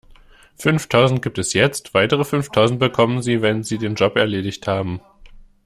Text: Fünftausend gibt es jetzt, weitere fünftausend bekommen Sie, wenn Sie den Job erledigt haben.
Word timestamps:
Fünftausend 0.55 1.21
gibt 1.21 1.37
es 1.37 1.53
jetzt, 1.53 1.93
weitere 1.93 2.23
fünftausend 2.25 2.79
bekommen 2.79 3.21
Sie, 3.21 3.43
wenn 3.43 3.61
Sie 3.63 3.77
den 3.77 3.93
Job 3.93 4.15
erledigt 4.17 4.67
haben. 4.67 4.99